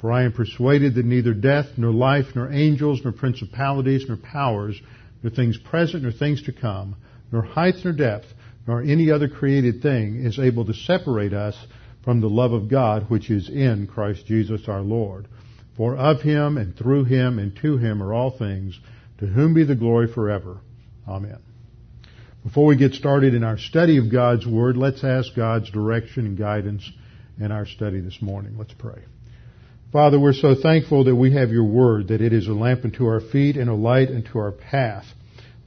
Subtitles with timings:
[0.00, 4.80] For I am persuaded that neither death, nor life, nor angels, nor principalities, nor powers,
[5.22, 6.96] nor things present, nor things to come,
[7.32, 8.26] nor height, nor depth,
[8.66, 11.56] nor any other created thing is able to separate us
[12.04, 15.28] from the love of God which is in Christ Jesus our Lord.
[15.76, 18.78] For of him, and through him, and to him are all things,
[19.18, 20.58] to whom be the glory forever.
[21.06, 21.38] Amen.
[22.44, 26.38] Before we get started in our study of God's Word, let's ask God's direction and
[26.38, 26.88] guidance
[27.40, 28.56] in our study this morning.
[28.56, 29.02] Let's pray.
[29.96, 33.06] Father, we're so thankful that we have your word, that it is a lamp unto
[33.06, 35.06] our feet and a light unto our path.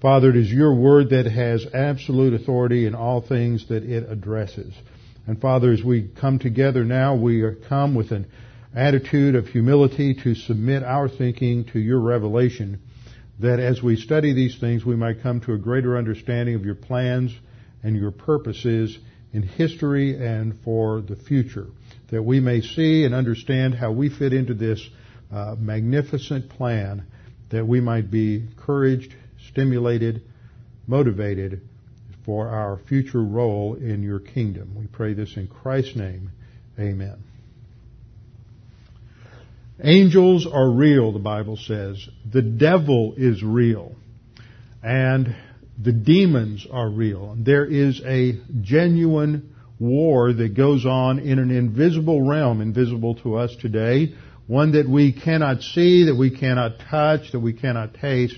[0.03, 4.71] Father, it is your word that has absolute authority in all things that it addresses.
[5.25, 8.27] And Father, as we come together now, we come with an
[8.75, 12.81] attitude of humility to submit our thinking to your revelation,
[13.39, 16.75] that as we study these things, we might come to a greater understanding of your
[16.75, 17.33] plans
[17.81, 18.95] and your purposes
[19.33, 21.65] in history and for the future
[22.11, 24.81] that we may see and understand how we fit into this
[25.31, 27.05] uh, magnificent plan,
[27.51, 29.13] that we might be encouraged,
[29.49, 30.21] stimulated,
[30.87, 31.61] motivated
[32.25, 34.75] for our future role in your kingdom.
[34.77, 36.31] We pray this in Christ's name.
[36.79, 37.23] Amen.
[39.81, 42.05] Angels are real, the Bible says.
[42.29, 43.95] The devil is real.
[44.83, 45.35] And
[45.81, 47.35] the demons are real.
[47.37, 53.55] There is a genuine war that goes on in an invisible realm, invisible to us
[53.61, 54.13] today,
[54.47, 58.37] one that we cannot see, that we cannot touch, that we cannot taste.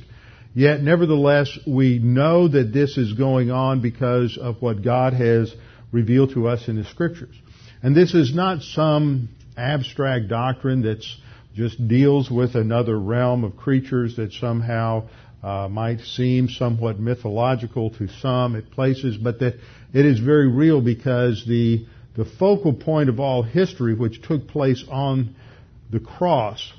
[0.54, 5.54] Yet, nevertheless, we know that this is going on because of what God has
[5.92, 7.36] revealed to us in the Scriptures.
[7.82, 11.18] And this is not some abstract doctrine that's
[11.56, 15.08] just deals with another realm of creatures that somehow
[15.44, 19.56] uh, might seem somewhat mythological to some at places, but that
[19.94, 21.86] it is very real because the
[22.16, 25.34] the focal point of all history, which took place on
[25.92, 26.74] the cross,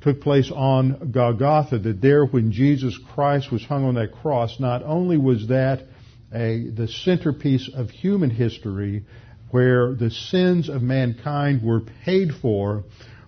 [0.00, 1.78] took place on Golgotha.
[1.78, 5.82] That there, when Jesus Christ was hung on that cross, not only was that
[6.32, 9.04] a the centerpiece of human history,
[9.50, 12.84] where the sins of mankind were paid for,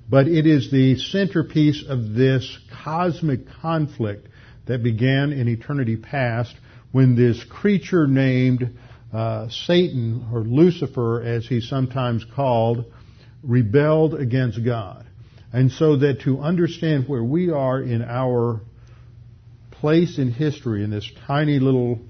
[0.09, 4.27] but it is the centerpiece of this cosmic conflict
[4.67, 6.55] that began in eternity past
[6.93, 8.79] when this creature named
[9.13, 12.85] uh, Satan, or Lucifer as he's sometimes called,
[13.43, 15.07] rebelled against God.
[15.53, 18.61] And so that to understand where we are in our
[19.71, 22.01] place in history, in this tiny little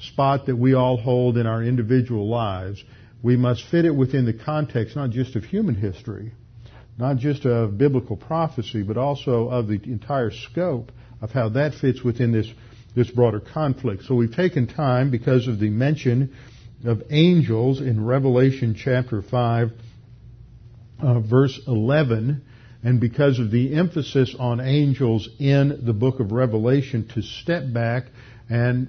[0.00, 2.82] spot that we all hold in our individual lives,
[3.22, 6.32] we must fit it within the context not just of human history,
[6.98, 12.02] not just of biblical prophecy, but also of the entire scope of how that fits
[12.02, 12.48] within this,
[12.94, 14.04] this broader conflict.
[14.04, 16.34] So we've taken time because of the mention
[16.84, 19.70] of angels in Revelation chapter 5,
[21.00, 22.42] uh, verse 11,
[22.82, 28.06] and because of the emphasis on angels in the book of Revelation to step back
[28.50, 28.88] and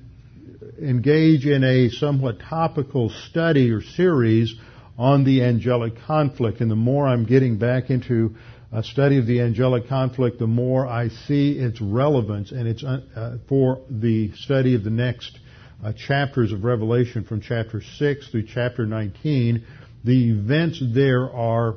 [0.81, 4.55] engage in a somewhat topical study or series
[4.97, 6.61] on the angelic conflict.
[6.61, 8.35] And the more I'm getting back into
[8.71, 13.37] a study of the angelic conflict, the more I see its relevance and its uh,
[13.47, 15.39] for the study of the next
[15.83, 19.65] uh, chapters of Revelation from chapter 6 through chapter 19.
[20.03, 21.75] The events there are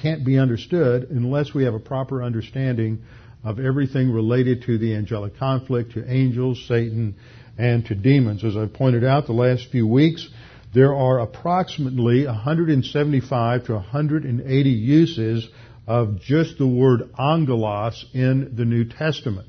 [0.00, 3.02] can't be understood unless we have a proper understanding
[3.44, 7.16] of everything related to the angelic conflict, to angels, Satan,
[7.58, 8.44] and to demons.
[8.44, 10.28] As I've pointed out the last few weeks,
[10.72, 15.48] there are approximately 175 to 180 uses
[15.86, 19.48] of just the word angelos in the New Testament.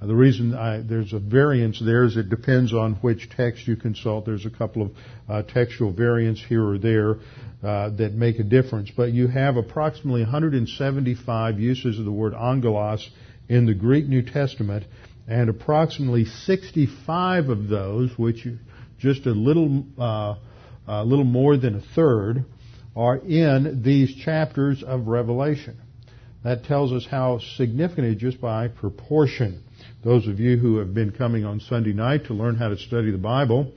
[0.00, 4.26] The reason I, there's a variance there is it depends on which text you consult.
[4.26, 4.90] There's a couple of
[5.28, 7.16] uh, textual variants here or there
[7.62, 13.08] uh, that make a difference, but you have approximately 175 uses of the word angelos
[13.48, 14.84] in the Greek New Testament,
[15.26, 18.46] and approximately 65 of those, which
[18.98, 20.34] just a little, uh,
[20.86, 22.44] a little more than a third,
[22.94, 25.76] are in these chapters of Revelation.
[26.44, 29.62] That tells us how significant it is just by proportion.
[30.04, 33.10] Those of you who have been coming on Sunday night to learn how to study
[33.10, 33.72] the Bible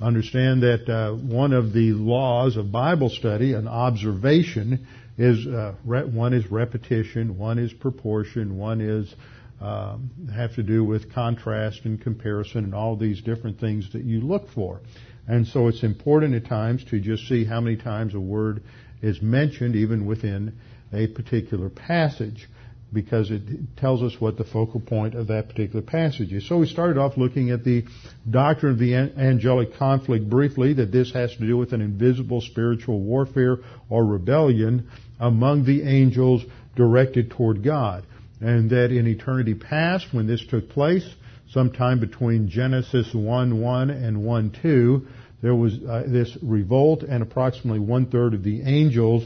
[0.00, 4.86] understand that uh, one of the laws of Bible study, an observation,
[5.16, 9.14] is uh, re- one is repetition, one is proportion, one is
[9.60, 14.20] um, have to do with contrast and comparison and all these different things that you
[14.20, 14.80] look for.
[15.26, 18.62] And so it's important at times to just see how many times a word
[19.00, 20.58] is mentioned even within
[20.92, 22.48] a particular passage
[22.92, 23.42] because it
[23.76, 26.48] tells us what the focal point of that particular passage is.
[26.48, 27.84] So we started off looking at the
[28.30, 33.00] doctrine of the angelic conflict briefly, that this has to do with an invisible spiritual
[33.00, 33.58] warfare
[33.90, 36.42] or rebellion among the angels
[36.76, 38.06] directed toward God.
[38.40, 41.08] And that in eternity past, when this took place,
[41.50, 45.06] sometime between Genesis 1-1 and 1-2,
[45.42, 49.24] there was uh, this revolt and approximately one third of the angels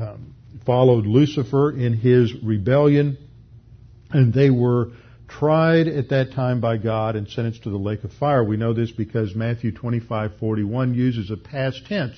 [0.00, 0.34] um,
[0.64, 3.18] followed Lucifer in his rebellion,
[4.10, 4.92] and they were
[5.28, 8.42] tried at that time by God and sentenced to the lake of fire.
[8.42, 12.14] We know this because Matthew 25:41 uses a past tense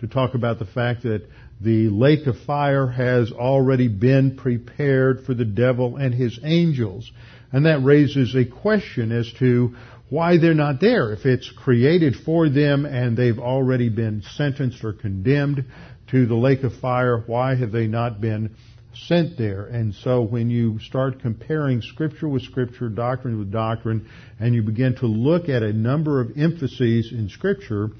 [0.00, 1.28] to talk about the fact that
[1.60, 7.10] the lake of fire has already been prepared for the devil and his angels.
[7.52, 9.74] And that raises a question as to
[10.08, 11.12] why they're not there.
[11.12, 15.64] If it's created for them and they've already been sentenced or condemned,
[16.10, 18.54] to the lake of fire, why have they not been
[18.94, 19.66] sent there?
[19.66, 24.08] And so when you start comparing scripture with scripture, doctrine with doctrine,
[24.40, 27.90] and you begin to look at a number of emphases in scripture,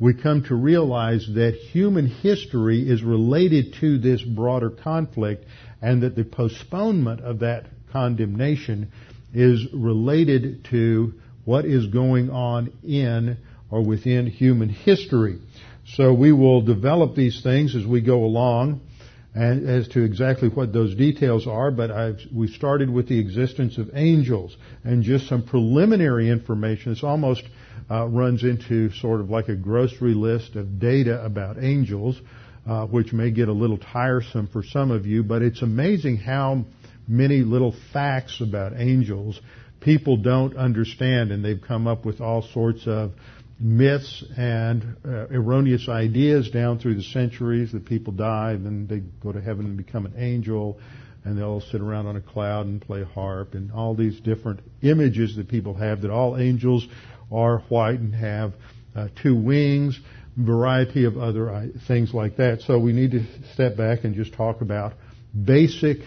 [0.00, 5.44] we come to realize that human history is related to this broader conflict
[5.82, 8.92] and that the postponement of that condemnation
[9.34, 11.12] is related to
[11.44, 13.36] what is going on in
[13.70, 15.38] or within human history.
[15.94, 18.82] So we will develop these things as we go along
[19.34, 23.78] and as to exactly what those details are, but I've, we started with the existence
[23.78, 26.92] of angels and just some preliminary information.
[26.92, 27.42] This almost
[27.90, 32.20] uh, runs into sort of like a grocery list of data about angels,
[32.66, 36.64] uh, which may get a little tiresome for some of you, but it's amazing how
[37.06, 39.40] many little facts about angels
[39.80, 43.12] people don't understand, and they've come up with all sorts of
[43.60, 49.00] myths and uh, erroneous ideas down through the centuries that people die and then they
[49.20, 50.78] go to heaven and become an angel
[51.24, 55.34] and they'll sit around on a cloud and play harp and all these different images
[55.34, 56.86] that people have that all angels
[57.30, 58.54] are white and have
[58.96, 59.98] uh, two wings,
[60.36, 62.60] variety of other uh, things like that.
[62.62, 64.94] So we need to step back and just talk about
[65.44, 65.98] basic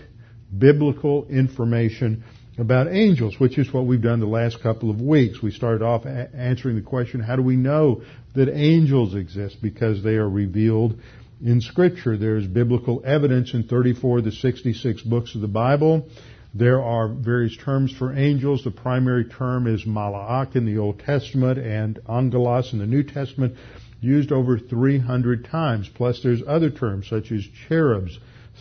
[0.58, 2.24] biblical information
[2.58, 5.42] about angels, which is what we've done the last couple of weeks.
[5.42, 8.04] We started off a- answering the question, how do we know
[8.36, 9.58] that angels exist?
[9.62, 11.00] Because they are revealed
[11.44, 12.18] in Scripture.
[12.18, 16.08] There's biblical evidence in 34 of the 66 books of the Bible.
[16.53, 18.63] There are various terms for angels.
[18.63, 23.56] The primary term is mala'ak in the Old Testament and angelos in the New Testament,
[24.01, 25.89] used over 300 times.
[25.94, 28.19] Plus there's other terms such as cherubs,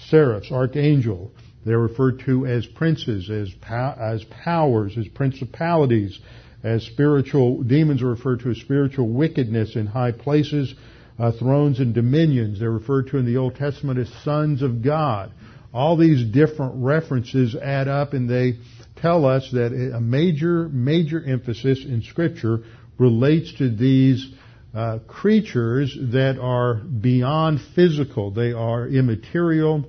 [0.09, 1.33] seraphs, archangel,
[1.65, 6.19] they're referred to as princes, as, as powers, as principalities,
[6.63, 10.75] as spiritual, demons are referred to as spiritual wickedness in high places,
[11.19, 12.61] uh, thrones and dominions.
[12.61, 15.33] They're referred to in the Old Testament as sons of God.
[15.73, 18.59] All these different references add up and they
[18.97, 22.65] tell us that a major, major emphasis in scripture
[22.99, 24.33] relates to these
[24.75, 28.31] uh, creatures that are beyond physical.
[28.31, 29.85] They are immaterial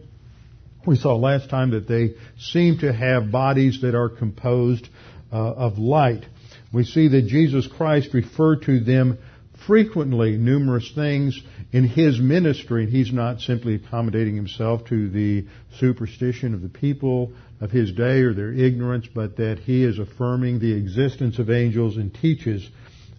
[0.85, 4.87] we saw last time that they seem to have bodies that are composed
[5.31, 6.25] uh, of light.
[6.73, 9.19] We see that Jesus Christ referred to them
[9.67, 11.39] frequently, numerous things
[11.71, 12.89] in his ministry.
[12.89, 15.45] He's not simply accommodating himself to the
[15.79, 20.59] superstition of the people of his day or their ignorance, but that he is affirming
[20.59, 22.67] the existence of angels and teaches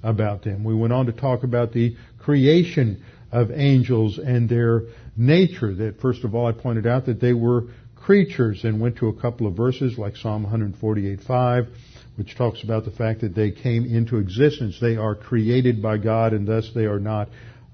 [0.02, 0.64] about them.
[0.64, 4.82] We went on to talk about the creation of angels and their
[5.16, 5.75] nature.
[5.75, 9.21] That first of all, I pointed out that they were creatures and went to a
[9.21, 11.68] couple of verses like Psalm 148:5,
[12.16, 14.78] which talks about the fact that they came into existence.
[14.80, 17.28] They are created by God, and thus they are not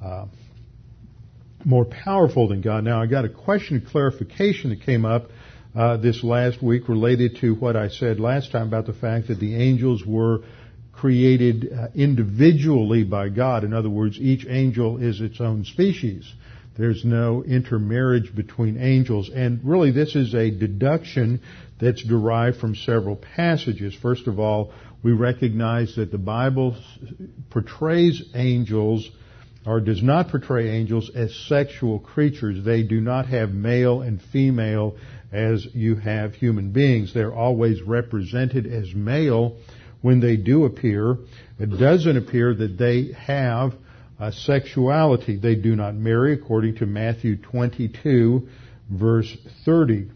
[0.04, 0.26] uh,
[1.64, 2.84] more powerful than God.
[2.84, 5.30] Now, I got a question of clarification that came up
[5.74, 9.38] uh, this last week related to what I said last time about the fact that
[9.38, 10.40] the angels were
[10.92, 13.64] created uh, individually by God.
[13.64, 16.32] In other words, each angel is its own species
[16.78, 19.30] There's no intermarriage between angels.
[19.34, 21.40] And really this is a deduction
[21.80, 23.96] that's derived from several passages.
[24.00, 24.72] First of all,
[25.02, 26.76] we recognize that the Bible
[27.50, 29.08] portrays angels
[29.66, 32.64] or does not portray angels as sexual creatures.
[32.64, 34.96] They do not have male and female
[35.32, 37.12] as you have human beings.
[37.12, 39.56] They're always represented as male
[40.00, 41.18] when they do appear.
[41.58, 43.74] It doesn't appear that they have
[44.18, 45.36] a sexuality.
[45.36, 48.48] They do not marry according to Matthew 22
[48.90, 50.10] verse 30.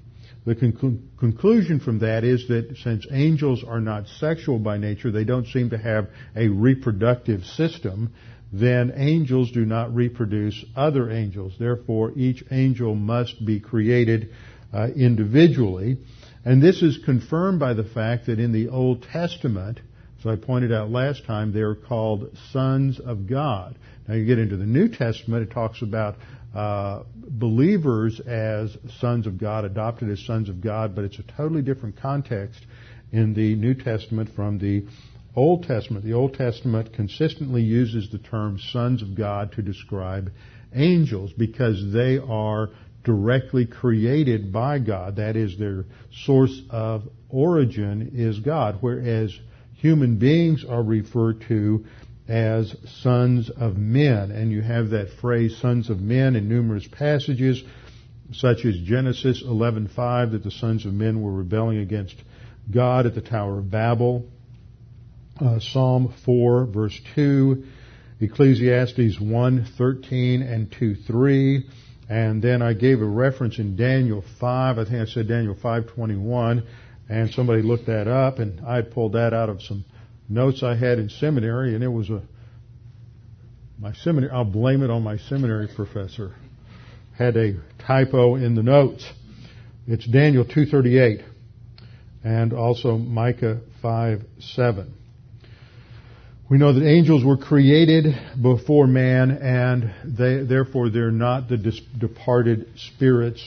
[0.45, 5.25] The conclu- conclusion from that is that since angels are not sexual by nature, they
[5.25, 8.13] don't seem to have a reproductive system,
[8.53, 11.55] then angels do not reproduce other angels.
[11.59, 14.31] Therefore, each angel must be created
[14.73, 15.97] uh, individually.
[16.45, 19.81] And this is confirmed by the fact that in the Old Testament,
[20.21, 23.77] as I pointed out last time, they're called sons of God.
[24.07, 26.17] Now you get into the New Testament, it talks about
[26.55, 31.63] uh, believers as sons of God, adopted as sons of God, but it's a totally
[31.63, 32.61] different context
[33.13, 34.85] in the New Testament from the
[35.35, 36.05] Old Testament.
[36.05, 40.31] The Old Testament consistently uses the term sons of God to describe
[40.75, 42.71] angels because they are
[43.05, 45.17] directly created by God.
[45.17, 45.87] That is, their
[46.25, 49.37] source of origin is God, whereas
[49.75, 51.87] human beings are referred to
[52.29, 54.31] as sons of men.
[54.31, 57.63] And you have that phrase sons of men in numerous passages,
[58.33, 62.15] such as Genesis 11:5 that the sons of men were rebelling against
[62.71, 64.27] God at the Tower of Babel.
[65.43, 67.65] Uh, Psalm 4 verse 2,
[68.21, 71.67] Ecclesiastes 1:13 and 2, 3,
[72.09, 76.63] and then I gave a reference in Daniel 5, I think I said Daniel 5:21,
[77.09, 79.85] and somebody looked that up and I pulled that out of some
[80.29, 82.23] notes I had in seminary, and it was a
[83.81, 84.31] my seminary.
[84.31, 86.37] I'll blame it on my seminary professor.
[87.19, 89.05] Had a typo in the notes.
[89.89, 91.25] It's Daniel 2:38,
[92.23, 95.02] and also Micah 5:7.
[96.53, 101.81] We know that angels were created before man, and they, therefore they're not the dis-
[101.99, 103.43] departed spirits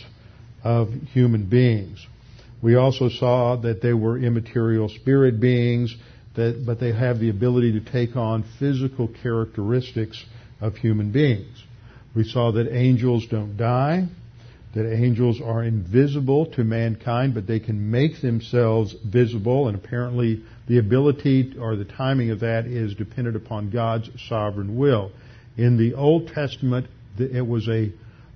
[0.63, 2.03] of human beings.
[2.63, 5.95] We also saw that they were immaterial spirit beings
[6.35, 10.25] that, but they have the ability to take on physical characteristics
[10.59, 11.63] of human beings.
[12.15, 14.07] We saw that angels don't die,
[14.73, 20.79] that angels are invisible to mankind, but they can make themselves visible, and apparently the
[20.79, 25.11] ability or the timing of that is dependent upon God's sovereign will.
[25.57, 27.91] In the Old Testament, it was a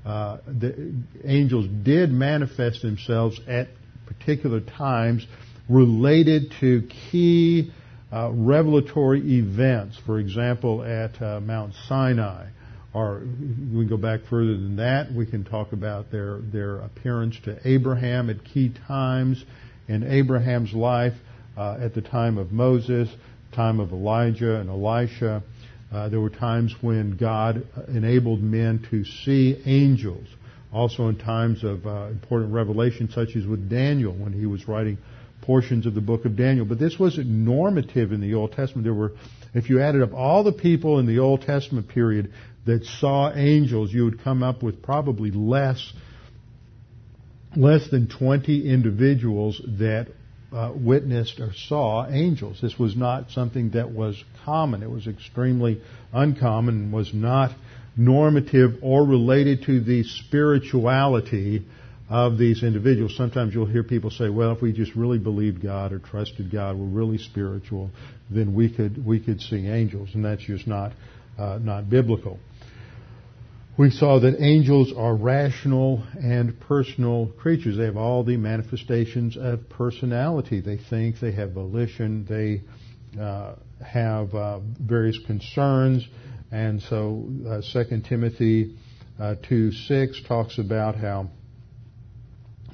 [0.06, 0.94] uh, the
[1.26, 3.68] angels did manifest themselves at
[4.06, 5.26] particular times
[5.68, 7.72] related to key
[8.12, 12.48] uh, revelatory events, for example, at uh, Mount Sinai,
[12.94, 13.22] or
[13.72, 18.32] we go back further than that, we can talk about their their appearance to Abraham
[18.32, 19.44] at key times
[19.88, 21.14] in Abraham's life,
[21.60, 23.10] at the time of Moses,
[23.52, 25.44] time of Elijah and Elisha.
[25.92, 30.28] Uh, there were times when God enabled men to see angels.
[30.72, 35.00] Also in times of uh, important revelation, such as with Daniel when he was writing
[35.42, 36.66] portions of the book of Daniel.
[36.66, 38.84] But this wasn't normative in the Old Testament.
[38.84, 39.14] There were,
[39.56, 42.32] if you added up all the people in the Old Testament period
[42.66, 45.92] that saw angels, you would come up with probably less,
[47.56, 50.10] less than 20 individuals that
[50.52, 52.60] uh, witnessed or saw angels.
[52.62, 54.84] This was not something that was common.
[54.84, 57.52] It was extremely uncommon and was not
[57.96, 61.66] normative or related to the spirituality
[62.10, 63.16] of these individuals.
[63.16, 66.76] Sometimes you'll hear people say, well, if we just really believed God or trusted God,
[66.76, 67.92] we're really spiritual,
[68.32, 70.10] then we could, we could see angels.
[70.14, 70.94] And that's just not,
[71.38, 72.40] uh, not biblical.
[73.80, 77.78] We saw that angels are rational and personal creatures.
[77.78, 80.60] They have all the manifestations of personality.
[80.60, 82.64] They think, they have volition, they
[83.18, 86.06] uh, have uh, various concerns.
[86.52, 88.76] And so uh, 2 Timothy
[89.18, 91.30] uh, 2 6 talks about how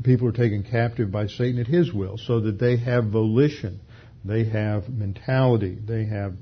[0.04, 3.80] people are taken captive by Satan at his will, so that they have volition,
[4.24, 6.34] they have mentality, they have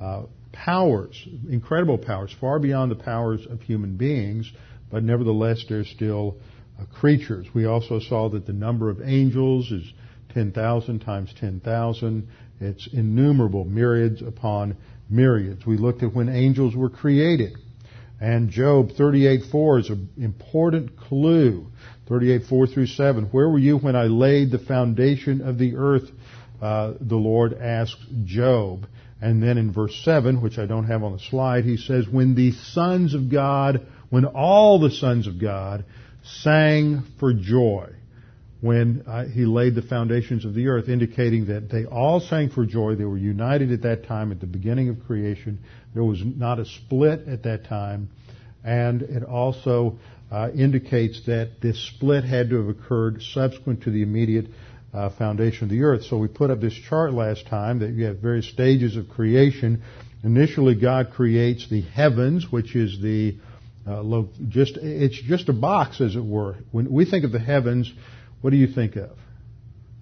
[0.00, 0.22] uh,
[0.64, 4.50] powers, incredible powers, far beyond the powers of human beings,
[4.90, 6.36] but nevertheless they're still
[6.80, 7.46] uh, creatures.
[7.54, 9.84] We also saw that the number of angels is
[10.34, 12.28] 10,000 times 10,000.
[12.60, 14.76] It's innumerable, myriads upon
[15.08, 15.64] myriads.
[15.64, 17.56] We looked at when angels were created.
[18.20, 21.68] And Job 38:4 is an important clue
[22.08, 23.24] 38, 4 through 7.
[23.26, 26.10] Where were you when I laid the foundation of the earth?
[26.60, 28.86] Uh, the Lord asked Job.
[29.20, 32.34] And then in verse 7, which I don't have on the slide, he says, When
[32.34, 35.84] the sons of God when all the sons of God
[36.22, 37.90] sang for joy
[38.60, 42.66] when uh, he laid the foundations of the earth, indicating that they all sang for
[42.66, 42.96] joy.
[42.96, 45.60] They were united at that time at the beginning of creation.
[45.94, 48.08] There was not a split at that time.
[48.64, 49.98] And it also
[50.32, 54.46] uh, indicates that this split had to have occurred subsequent to the immediate
[54.92, 56.04] uh, foundation of the earth.
[56.04, 59.82] So we put up this chart last time that you have various stages of creation.
[60.24, 63.36] Initially, God creates the heavens, which is the
[63.86, 66.56] uh, lo- just it's just a box, as it were.
[66.72, 67.92] When we think of the heavens,
[68.40, 69.10] what do you think of?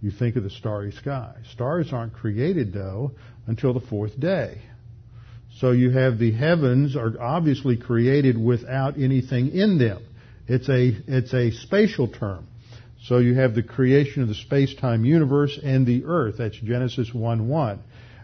[0.02, 1.34] You think of the starry sky.
[1.52, 3.12] Stars aren't created, though,
[3.46, 4.60] until the fourth day.
[5.58, 10.02] So you have the heavens are obviously created without anything in them.
[10.46, 12.46] It's a, it's a spatial term.
[13.08, 16.36] So you have the creation of the space-time universe and the earth.
[16.38, 17.78] That's Genesis 1-1.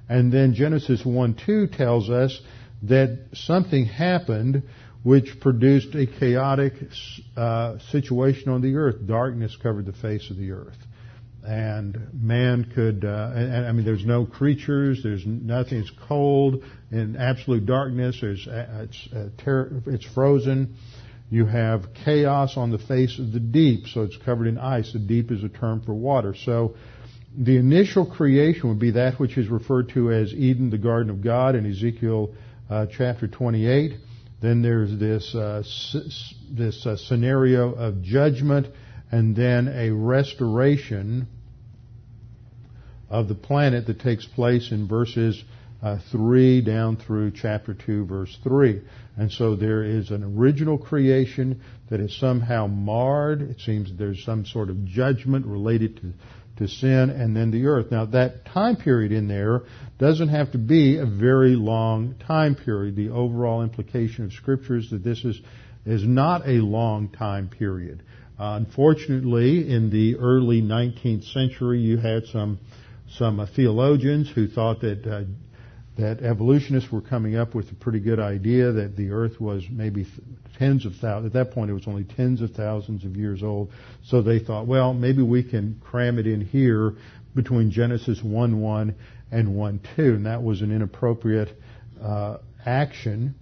[0.09, 2.41] And then Genesis 1-2 tells us
[2.83, 4.65] that something happened
[5.05, 6.75] which produced a chaotic
[7.37, 9.07] uh, situation on the earth.
[9.07, 10.79] Darkness covered the face of the earth.
[11.45, 16.63] And man could, uh, and, I mean, there's no creatures, there's nothing, it's cold,
[16.93, 20.77] in absolute darkness, there's, uh, it's, uh, ter- it's frozen.
[21.33, 24.93] You have chaos on the face of the deep, so it's covered in ice.
[24.93, 26.35] The deep is a term for water.
[26.35, 26.75] So,
[27.35, 31.23] the initial creation would be that which is referred to as Eden, the Garden of
[31.23, 32.35] God, in Ezekiel
[32.69, 33.95] uh, chapter 28.
[34.43, 35.63] Then there's this uh,
[36.51, 38.67] this uh, scenario of judgment,
[39.11, 41.29] and then a restoration
[43.09, 45.43] of the planet that takes place in verses
[45.83, 48.83] uh, 3 down through chapter 2, verse 3.
[49.17, 51.61] And so there is an original creation
[51.91, 53.43] that is somehow marred.
[53.43, 56.13] It seems there's some sort of judgment related to
[56.59, 57.91] to sin and then the earth.
[57.91, 59.63] Now that time period in there
[59.99, 62.97] doesn't have to be a very long time period.
[62.97, 65.41] The overall implication of scripture is that this is,
[65.87, 68.03] is not a long time period.
[68.39, 72.59] Uh, unfortunately, in the early 19th century, you had some
[73.17, 75.25] some uh, theologians who thought that uh,
[75.99, 80.07] that evolutionists were coming up with a pretty good idea that the Earth was maybe
[80.59, 81.27] tens of thousands.
[81.27, 83.71] At that point, it was only tens of thousands of years old.
[84.05, 86.95] So they thought, well, maybe we can cram it in here
[87.35, 88.95] between Genesis 1:1
[89.31, 91.55] and 1:2, and that was an inappropriate
[92.03, 93.35] uh, action.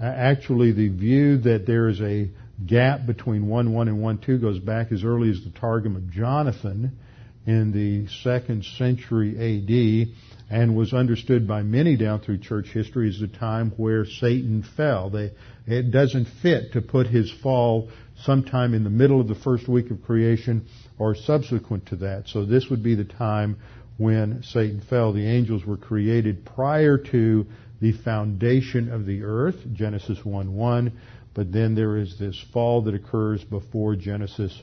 [0.00, 2.30] Actually, the view that there is a
[2.66, 6.98] gap between 1:1 and 1:2 goes back as early as the Targum of Jonathan
[7.46, 10.14] in the second century A.D
[10.50, 15.08] and was understood by many down through church history as the time where Satan fell.
[15.08, 15.30] They,
[15.66, 17.88] it doesn't fit to put his fall
[18.24, 20.66] sometime in the middle of the first week of creation
[20.98, 22.24] or subsequent to that.
[22.26, 23.58] So this would be the time
[23.96, 25.12] when Satan fell.
[25.12, 27.46] The angels were created prior to
[27.80, 30.92] the foundation of the earth, Genesis 1-1,
[31.32, 34.60] but then there is this fall that occurs before Genesis,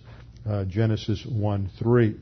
[0.48, 2.20] uh, Genesis 1-3.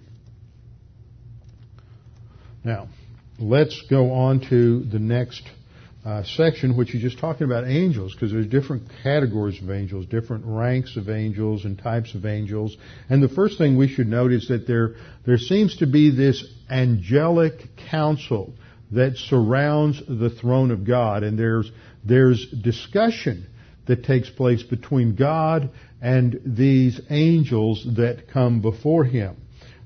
[2.63, 2.87] Now,
[3.39, 5.43] let's go on to the next
[6.05, 10.43] uh, section, which is just talking about angels, because there's different categories of angels, different
[10.45, 12.77] ranks of angels and types of angels.
[13.09, 14.95] And the first thing we should note is that there
[15.25, 17.53] there seems to be this angelic
[17.89, 18.53] council
[18.91, 21.71] that surrounds the throne of God, and there's
[22.03, 23.47] there's discussion
[23.87, 25.71] that takes place between God
[26.01, 29.37] and these angels that come before Him.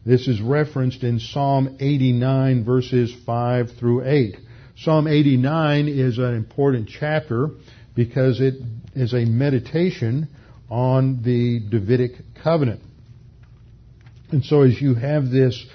[0.05, 4.37] This is referenced in Psalm 89 verses 5 through 8.
[4.77, 7.49] Psalm 89 is an important chapter
[7.95, 8.55] because it
[8.95, 10.29] is a meditation
[10.69, 12.81] on the Davidic covenant.
[14.31, 15.65] And so as you have this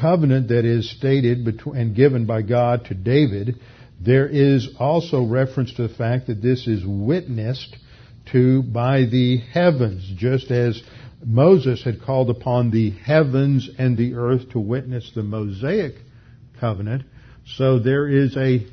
[0.00, 3.56] covenant that is stated and given by God to David,
[4.00, 7.76] there is also reference to the fact that this is witnessed
[8.30, 10.80] to by the heavens, just as
[11.24, 15.94] Moses had called upon the heavens and the earth to witness the Mosaic
[16.58, 17.04] covenant.
[17.46, 18.66] So there is a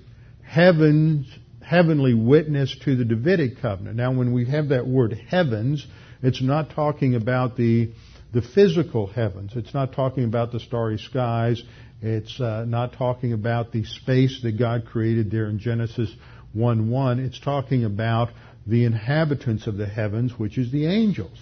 [0.44, 1.28] heavens,
[1.62, 3.98] heavenly witness to the Davidic covenant.
[3.98, 5.86] Now when we have that word heavens,
[6.22, 7.92] it's not talking about the,
[8.34, 9.52] the physical heavens.
[9.56, 11.62] It's not talking about the starry skies.
[12.02, 16.10] It's uh, not talking about the space that God created there in Genesis
[16.56, 17.20] 1-1.
[17.26, 18.30] It's talking about
[18.66, 21.38] the inhabitants of the heavens, which is the angels.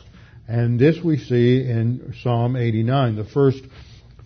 [0.47, 3.17] And this we see in Psalm 89.
[3.17, 3.63] The first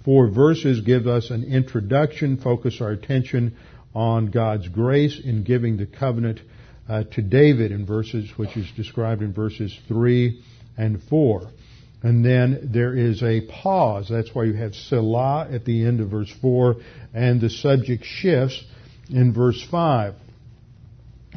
[0.06, 3.56] four verses give us an introduction, focus our attention
[3.96, 6.40] on God's grace in giving the covenant
[6.88, 10.44] uh, to David in verses, which is described in verses 3
[10.78, 11.48] and 4.
[12.04, 14.08] And then there is a pause.
[14.10, 16.76] That's why you have Selah at the end of verse 4,
[17.14, 18.64] and the subject shifts
[19.10, 20.16] in verse 5.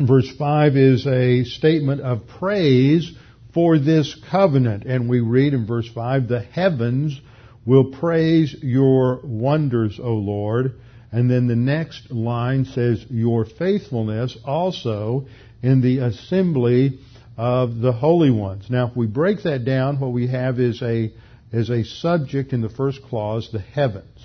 [0.00, 3.12] Verse 5 is a statement of praise
[3.54, 4.84] for this covenant.
[4.84, 7.18] And we read in verse 5, the heavens
[7.64, 10.74] will praise your wonders, O Lord.
[11.12, 15.28] And then the next line says, your faithfulness also
[15.62, 16.98] in the assembly
[17.36, 18.66] of the holy ones.
[18.68, 21.12] Now, if we break that down, what we have is a,
[21.52, 24.18] is a subject in the first clause, the heavens.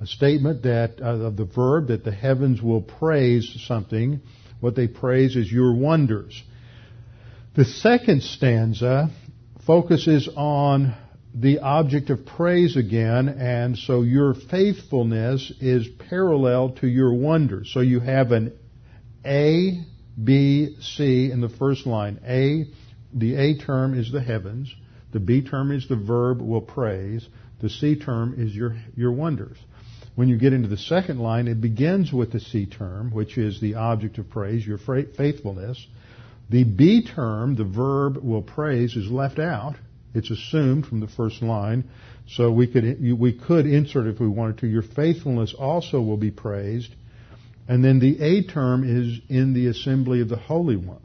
[0.00, 4.20] A statement that, uh, of the verb that the heavens will praise something.
[4.60, 6.42] What they praise is your wonders.
[7.54, 9.10] The second stanza
[9.66, 10.94] focuses on
[11.34, 17.70] the object of praise again, and so your faithfulness is parallel to your wonders.
[17.74, 18.58] So you have an
[19.26, 19.84] A,
[20.22, 22.20] B, C in the first line.
[22.26, 22.64] A,
[23.12, 24.74] the A term is the heavens.
[25.12, 27.28] The B term is the verb will praise.
[27.60, 29.58] The C term is your, your wonders.
[30.14, 33.60] When you get into the second line, it begins with the C term, which is
[33.60, 35.86] the object of praise, your faithfulness.
[36.52, 39.76] The B term, the verb will praise, is left out.
[40.14, 41.84] It's assumed from the first line.
[42.28, 46.30] So we could, we could insert if we wanted to, your faithfulness also will be
[46.30, 46.94] praised.
[47.68, 51.00] And then the A term is in the assembly of the holy ones.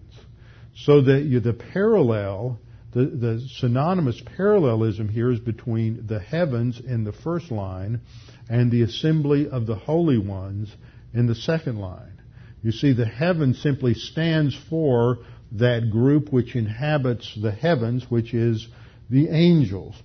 [0.75, 2.59] So that you, the parallel,
[2.93, 8.01] the, the synonymous parallelism here is between the heavens in the first line
[8.49, 10.75] and the assembly of the holy ones
[11.13, 12.21] in the second line.
[12.61, 15.19] You see, the heaven simply stands for
[15.53, 18.67] that group which inhabits the heavens, which is
[19.09, 19.95] the angels.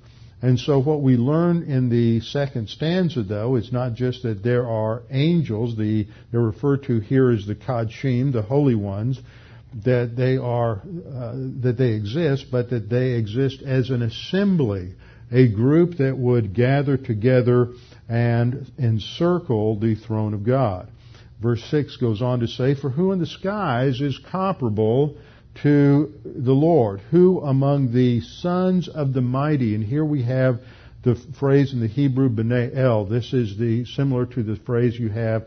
[0.41, 4.69] And so what we learn in the second stanza, though, is not just that there
[4.69, 9.21] are angels, the, they're referred to here as the Kadshim, the holy ones,
[9.85, 14.95] that they are, uh, that they exist, but that they exist as an assembly,
[15.31, 17.69] a group that would gather together
[18.09, 20.89] and encircle the throne of God.
[21.41, 25.17] Verse 6 goes on to say, For who in the skies is comparable
[25.63, 27.01] to the Lord.
[27.11, 30.61] Who among the sons of the mighty, and here we have
[31.03, 33.07] the phrase in the Hebrew B'nai El.
[33.07, 35.45] This is the similar to the phrase you have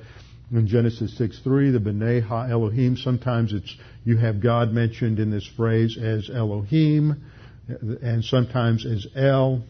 [0.52, 2.98] in Genesis 6:3, the B'nai Ha Elohim.
[2.98, 7.24] Sometimes it's you have God mentioned in this phrase as Elohim,
[7.68, 9.64] and sometimes as El.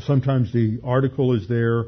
[0.00, 1.84] Sometimes the article is there.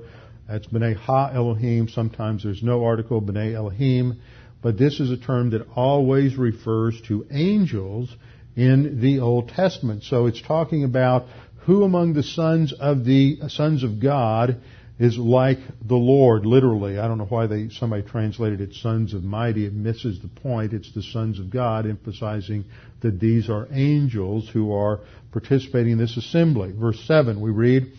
[0.49, 1.89] That's B'nai Ha Elohim.
[1.89, 4.21] Sometimes there's no article, B'nai Elohim
[4.63, 8.15] but this is a term that always refers to angels
[8.57, 10.03] in the Old Testament.
[10.05, 11.27] So it's talking about
[11.67, 14.61] who among the sons of the sons of God
[14.99, 16.99] is like the Lord, literally.
[16.99, 19.67] I don't know why they somebody translated it sons of mighty.
[19.67, 20.73] It misses the point.
[20.73, 22.65] It's the sons of God, emphasizing
[23.03, 25.01] that these are angels who are
[25.33, 26.73] participating in this assembly.
[26.73, 27.93] Verse seven, we read,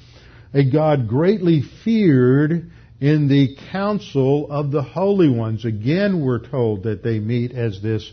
[0.56, 5.65] "A God greatly feared in the council of the holy ones.
[5.65, 8.12] Again, we're told that they meet as this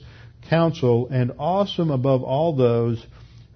[0.49, 3.05] council and awesome above all those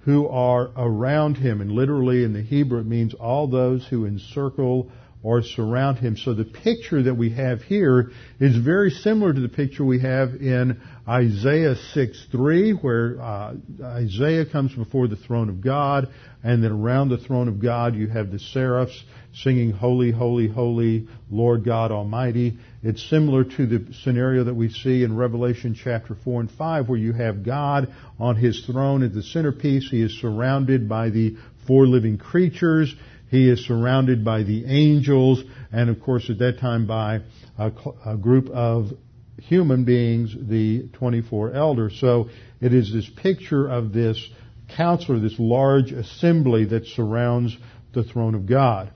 [0.04, 1.60] who are around him.
[1.60, 4.90] And literally in the Hebrew it means all those who encircle
[5.22, 6.16] or surround him.
[6.16, 10.34] So the picture that we have here is very similar to the picture we have
[10.34, 16.08] in Isaiah 6:3, where uh, Isaiah comes before the throne of God,
[16.44, 19.02] and then around the throne of God you have the seraphs
[19.34, 22.58] singing Holy, Holy, Holy, Lord God Almighty.
[22.82, 26.98] It's similar to the scenario that we see in Revelation chapter 4 and 5 where
[26.98, 29.90] you have God on His throne at the centerpiece.
[29.90, 32.94] He is surrounded by the four living creatures.
[33.30, 37.20] He is surrounded by the angels and of course at that time by
[37.58, 37.72] a,
[38.06, 38.92] a group of
[39.38, 41.98] human beings, the 24 elders.
[42.00, 44.28] So it is this picture of this
[44.76, 47.56] council, this large assembly that surrounds
[47.92, 48.90] the throne of God.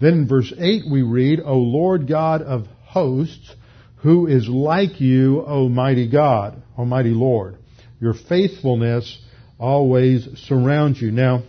[0.00, 3.54] Then in verse 8 we read, O Lord God of hosts,
[3.96, 7.56] who is like you, O mighty God, Almighty Lord.
[8.00, 9.18] Your faithfulness
[9.58, 11.10] always surrounds you.
[11.10, 11.42] Now,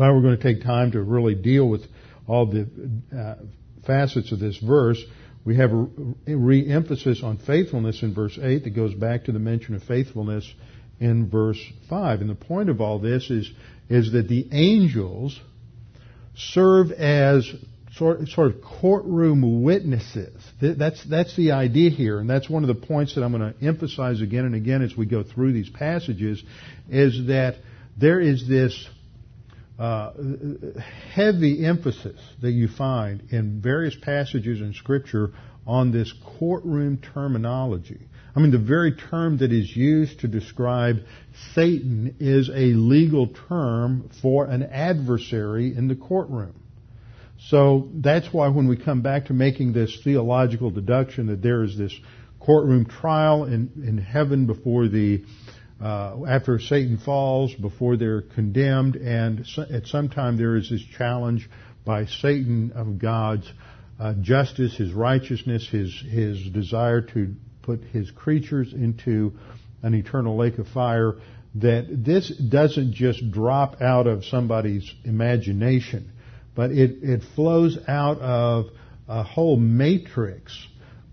[0.00, 1.82] if I were going to take time to really deal with
[2.26, 2.66] all the
[3.14, 3.34] uh,
[3.86, 4.98] facets of this verse,
[5.44, 5.86] we have a
[6.26, 10.50] re-emphasis on faithfulness in verse 8 that goes back to the mention of faithfulness
[11.00, 12.22] in verse 5.
[12.22, 13.52] And the point of all this is,
[13.90, 15.38] is that the angels
[16.34, 17.46] serve as
[17.92, 20.42] sort, sort of courtroom witnesses.
[20.62, 23.66] That's, that's the idea here, and that's one of the points that I'm going to
[23.66, 26.42] emphasize again and again as we go through these passages,
[26.88, 27.56] is that
[27.98, 28.88] there is this
[29.80, 30.12] uh,
[31.14, 35.32] heavy emphasis that you find in various passages in Scripture
[35.66, 38.00] on this courtroom terminology.
[38.36, 40.98] I mean, the very term that is used to describe
[41.54, 46.62] Satan is a legal term for an adversary in the courtroom.
[47.48, 51.78] So that's why when we come back to making this theological deduction that there is
[51.78, 51.98] this
[52.38, 55.24] courtroom trial in, in heaven before the
[55.80, 60.82] uh, after Satan falls, before they're condemned, and so, at some time there is this
[60.96, 61.48] challenge
[61.84, 63.50] by Satan of God's
[63.98, 69.32] uh, justice, his righteousness, his his desire to put his creatures into
[69.82, 71.14] an eternal lake of fire.
[71.56, 76.12] That this doesn't just drop out of somebody's imagination,
[76.54, 78.66] but it it flows out of
[79.08, 80.56] a whole matrix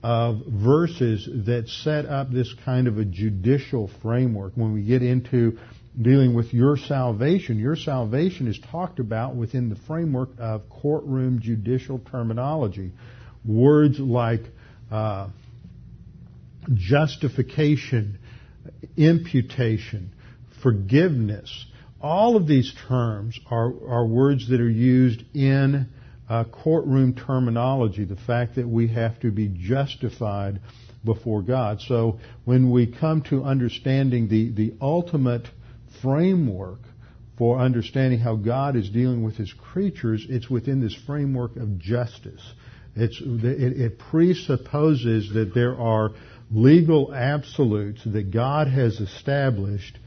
[0.03, 4.53] of verses that set up this kind of a judicial framework.
[4.55, 5.57] When we get into
[5.99, 11.99] dealing with your salvation, your salvation is talked about within the framework of courtroom judicial
[11.99, 12.91] terminology.
[13.43, 14.41] Words like
[14.91, 15.29] uh,
[16.73, 18.19] justification,
[18.95, 20.12] imputation,
[20.62, 21.65] forgiveness,
[21.99, 25.88] all of these terms are, are words that are used in
[26.30, 30.60] uh, courtroom terminology, the fact that we have to be justified
[31.06, 31.80] before God.
[31.82, 35.48] So when we come to understanding the, the ultimate
[36.02, 36.80] framework
[37.38, 42.42] for understanding how God is dealing with His creatures, it's within this framework of justice.
[42.96, 46.12] It's, it, it presupposes that there are
[46.52, 50.00] legal absolutes that God has established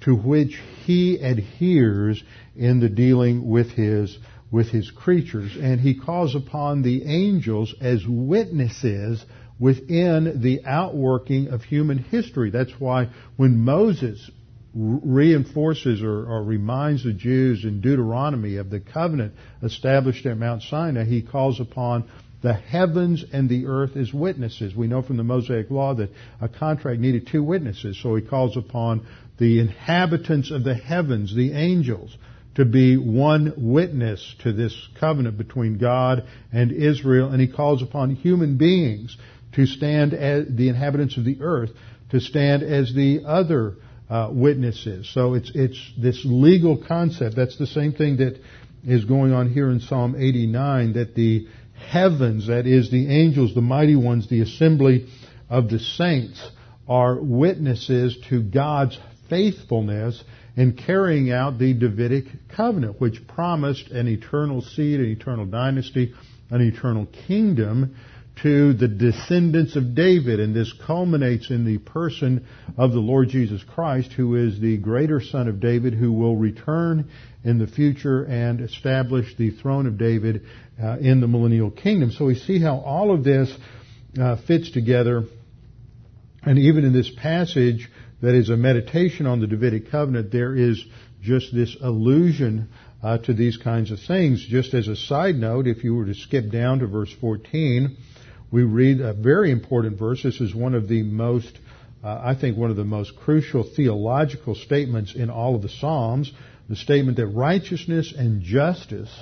[0.00, 2.22] to which He adheres
[2.56, 4.16] in the dealing with His
[4.50, 9.24] with his creatures, and he calls upon the angels as witnesses
[9.58, 12.50] within the outworking of human history.
[12.50, 14.30] That's why when Moses
[14.74, 21.04] reinforces or, or, reminds the Jews in Deuteronomy of the covenant established at Mount Sinai,
[21.04, 22.04] he calls upon
[22.42, 24.74] the heavens and the earth as witnesses.
[24.76, 28.56] We know from the Mosaic Law that a contract needed two witnesses, so he calls
[28.56, 29.06] upon
[29.38, 32.16] the inhabitants of the heavens, the angels,
[32.58, 38.16] to be one witness to this covenant between God and Israel, and he calls upon
[38.16, 39.16] human beings
[39.52, 41.70] to stand as the inhabitants of the earth
[42.10, 43.76] to stand as the other
[44.10, 45.08] uh, witnesses.
[45.14, 47.36] So it's it's this legal concept.
[47.36, 48.40] That's the same thing that
[48.84, 50.94] is going on here in Psalm 89.
[50.94, 51.46] That the
[51.90, 55.06] heavens, that is the angels, the mighty ones, the assembly
[55.48, 56.44] of the saints,
[56.88, 60.22] are witnesses to God's faithfulness
[60.56, 66.14] in carrying out the Davidic covenant, which promised an eternal seed, an eternal dynasty,
[66.50, 67.94] an eternal kingdom
[68.42, 70.40] to the descendants of David.
[70.40, 75.20] And this culminates in the person of the Lord Jesus Christ, who is the greater
[75.20, 77.10] son of David, who will return
[77.44, 80.42] in the future and establish the throne of David
[80.82, 82.10] uh, in the millennial kingdom.
[82.10, 83.52] So we see how all of this
[84.20, 85.24] uh, fits together.
[86.42, 87.88] And even in this passage,
[88.20, 90.84] that is a meditation on the Davidic covenant, there is
[91.22, 92.68] just this allusion
[93.02, 94.44] uh, to these kinds of things.
[94.48, 97.96] Just as a side note, if you were to skip down to verse 14,
[98.50, 100.22] we read a very important verse.
[100.22, 101.58] This is one of the most,
[102.02, 106.32] uh, I think, one of the most crucial theological statements in all of the Psalms.
[106.68, 109.14] The statement that righteousness and justice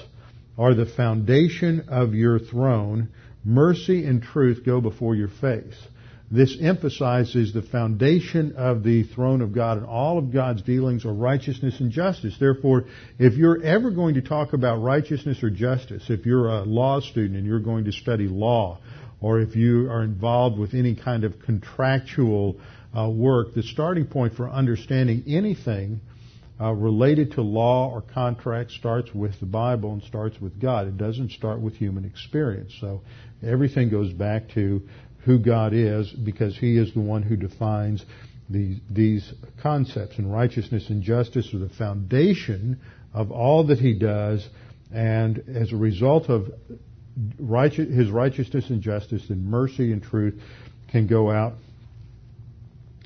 [0.59, 3.09] are the foundation of your throne.
[3.44, 5.76] Mercy and truth go before your face.
[6.30, 11.14] This emphasizes the foundation of the throne of God and all of God's dealings are
[11.14, 12.34] righteousness and justice.
[12.38, 12.86] Therefore,
[13.18, 17.36] if you're ever going to talk about righteousness or justice, if you're a law student
[17.36, 18.80] and you're going to study law,
[19.20, 22.56] or if you are involved with any kind of contractual
[22.96, 26.00] uh, work, the starting point for understanding anything
[26.60, 30.88] uh, related to law or contract starts with the Bible and starts with God.
[30.88, 32.74] It doesn't start with human experience.
[32.80, 33.02] So
[33.42, 34.82] everything goes back to
[35.26, 38.04] who God is because He is the one who defines
[38.48, 40.18] these, these concepts.
[40.18, 42.80] And righteousness and justice are the foundation
[43.12, 44.48] of all that He does.
[44.94, 46.46] And as a result of
[47.40, 50.40] righteous, His righteousness and justice, then mercy and truth
[50.90, 51.54] can go out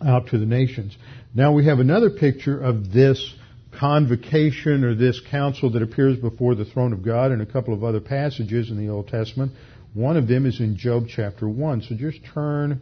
[0.04, 0.96] out to the nations.
[1.34, 3.34] Now we have another picture of this
[3.78, 7.84] convocation or this council that appears before the throne of God in a couple of
[7.84, 9.52] other passages in the Old Testament.
[9.94, 11.82] One of them is in Job chapter 1.
[11.82, 12.80] So just turn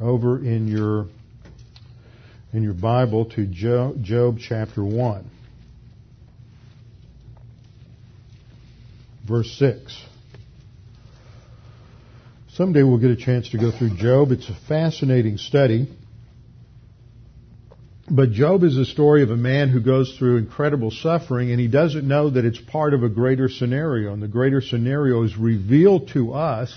[0.00, 1.06] over in your
[2.52, 5.30] in your Bible to Job, Job chapter 1.
[9.26, 10.04] Verse 6.
[12.48, 14.32] Someday we'll get a chance to go through Job.
[14.32, 15.88] It's a fascinating study.
[18.12, 21.68] But Job is a story of a man who goes through incredible suffering and he
[21.68, 24.12] doesn't know that it's part of a greater scenario.
[24.12, 26.74] And the greater scenario is revealed to us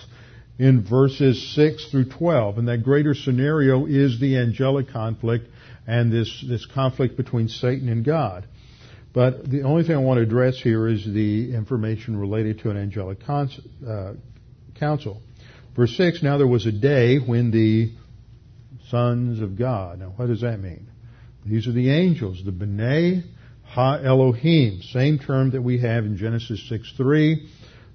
[0.59, 2.59] in verses 6 through 12.
[2.59, 5.47] And that greater scenario is the angelic conflict
[5.87, 8.45] and this, this conflict between Satan and God.
[9.11, 12.77] But the only thing I want to address here is the information related to an
[12.77, 14.13] angelic cons- uh,
[14.79, 15.19] council.
[15.75, 17.91] Verse 6, now there was a day when the
[18.89, 19.99] sons of God.
[19.99, 20.89] Now, what does that mean?
[21.45, 23.23] These are the angels, the B'nai
[23.65, 27.47] Ha Elohim, same term that we have in Genesis 6:3,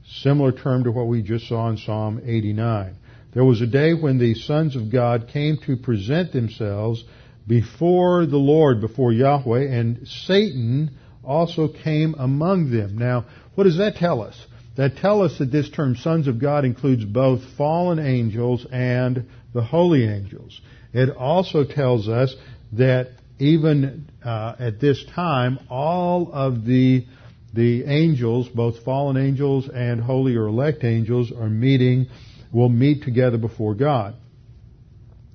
[0.06, 2.94] similar term to what we just saw in Psalm 89.
[3.32, 7.04] There was a day when the sons of God came to present themselves
[7.46, 10.90] before the Lord, before Yahweh, and Satan
[11.24, 12.98] also came among them.
[12.98, 14.46] Now, what does that tell us?
[14.76, 19.62] That tells us that this term sons of God includes both fallen angels and the
[19.62, 20.60] holy angels.
[20.92, 22.34] It also tells us
[22.72, 27.06] that even uh, at this time, all of the
[27.54, 32.06] the angels, both fallen angels and holy or elect angels, are meeting,
[32.52, 34.14] will meet together before God.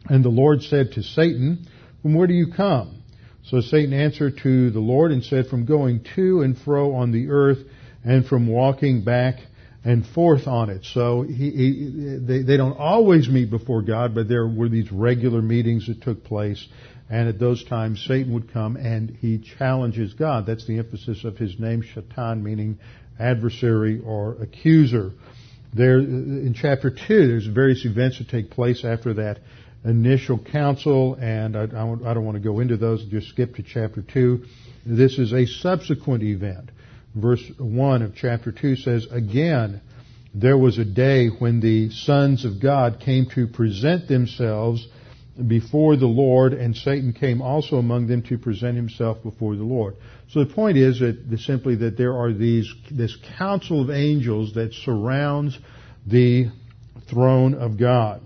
[0.06, 1.68] And the Lord said to Satan,
[2.02, 3.02] From where do you come?
[3.46, 7.30] So Satan answered to the Lord and said, From going to and fro on the
[7.30, 7.60] earth,
[8.04, 9.36] and from walking back
[9.84, 10.86] and forth on it.
[10.94, 15.42] So he, he, they, they don't always meet before God, but there were these regular
[15.42, 16.66] meetings that took place.
[17.14, 20.48] And at those times, Satan would come and he challenges God.
[20.48, 22.80] That's the emphasis of his name, Shatan, meaning
[23.20, 25.12] adversary or accuser.
[25.76, 29.42] There, in chapter 2, there's various events that take place after that
[29.86, 34.02] initial council, and I, I don't want to go into those, just skip to chapter
[34.02, 34.46] 2.
[34.88, 36.72] This is a subsequent event.
[37.14, 39.82] Verse 1 of chapter 2 says, Again,
[40.34, 44.88] there was a day when the sons of God came to present themselves
[45.48, 49.96] before the Lord, and Satan came also among them to present himself before the Lord.
[50.30, 54.74] So the point is that simply that there are these this council of angels that
[54.74, 55.58] surrounds
[56.06, 56.52] the
[57.10, 58.22] throne of God.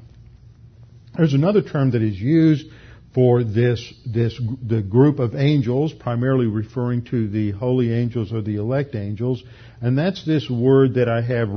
[1.15, 2.67] There's another term that is used
[3.13, 8.57] for this this the group of angels, primarily referring to the holy angels or the
[8.57, 9.41] elect angels,
[9.81, 11.49] and that's this word that I have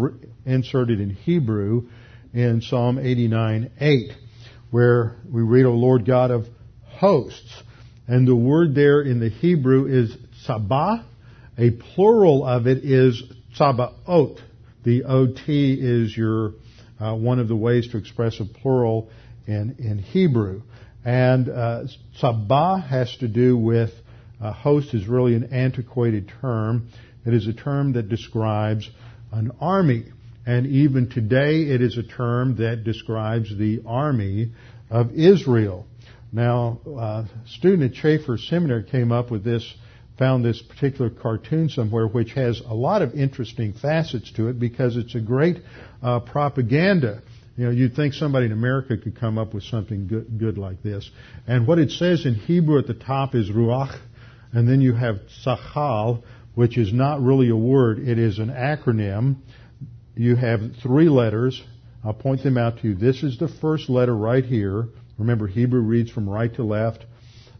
[0.46, 1.88] inserted in Hebrew
[2.32, 4.12] in Psalm 89:8
[4.70, 6.46] where we read, O Lord God of
[6.85, 7.62] hosts.
[8.06, 11.04] And the word there in the Hebrew is sabah.
[11.59, 13.22] A plural of it is
[13.56, 14.40] tsabaot.
[14.85, 16.54] The OT is your,
[16.98, 19.11] uh, one of the ways to express a plural
[19.46, 20.62] in, in Hebrew.
[21.04, 21.85] And uh,
[22.20, 23.90] sabah has to do with,
[24.40, 26.88] uh, host is really an antiquated term.
[27.26, 28.88] It is a term that describes
[29.33, 30.06] an army.
[30.50, 34.50] And even today, it is a term that describes the army
[34.90, 35.86] of Israel.
[36.32, 39.62] Now, a uh, student at Chafer Seminary came up with this,
[40.18, 44.96] found this particular cartoon somewhere, which has a lot of interesting facets to it because
[44.96, 45.58] it's a great
[46.02, 47.22] uh, propaganda.
[47.56, 50.82] You know, you'd think somebody in America could come up with something good, good like
[50.82, 51.08] this.
[51.46, 53.96] And what it says in Hebrew at the top is ruach,
[54.52, 56.24] and then you have tzachal,
[56.56, 58.00] which is not really a word.
[58.00, 59.36] It is an acronym
[60.20, 61.62] you have three letters.
[62.04, 62.94] I'll point them out to you.
[62.94, 64.88] This is the first letter right here.
[65.18, 67.06] Remember, Hebrew reads from right to left.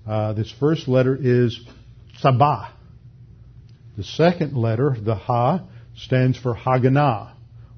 [0.07, 1.59] Uh, this first letter is
[2.23, 2.71] Sabah.
[3.97, 5.63] The second letter, the Ha,
[5.97, 7.33] stands for Haganah,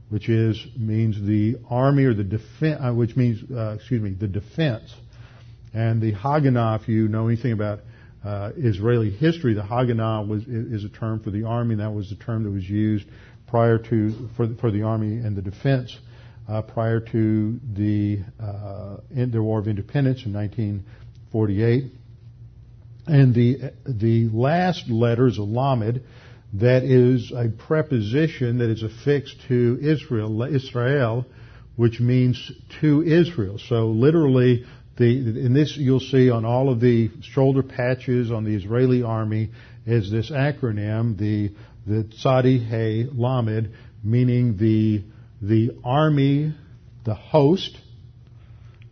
[0.08, 4.26] which is means the army or the defense, uh, which means uh, excuse me, the
[4.26, 4.92] defense.
[5.72, 7.80] And the Haganah, if you know anything about
[8.24, 12.10] uh, Israeli history, the Haganah was is a term for the army, and that was
[12.10, 13.06] the term that was used
[13.52, 15.94] prior to for for the army and the defense
[16.48, 21.92] uh, prior to the uh, the War of Independence in 1948.
[23.06, 26.00] And the the last letter is lamed,
[26.54, 31.26] that is a preposition that is affixed to Israel, Israel,
[31.76, 33.58] which means to Israel.
[33.58, 34.64] So literally,
[34.96, 39.50] the in this you'll see on all of the shoulder patches on the Israeli army
[39.84, 41.50] is this acronym, the
[41.86, 45.04] the Tzadi He Lamed, meaning the,
[45.40, 46.54] the army,
[47.04, 47.76] the host,